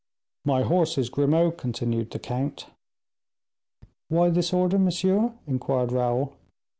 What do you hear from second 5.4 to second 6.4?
inquired Raoul.